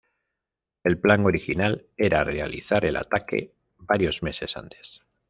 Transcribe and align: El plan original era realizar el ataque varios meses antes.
El 0.83 0.97
plan 0.97 1.23
original 1.27 1.85
era 1.95 2.23
realizar 2.23 2.85
el 2.85 2.97
ataque 2.97 3.53
varios 3.77 4.23
meses 4.23 4.57
antes. 4.57 5.03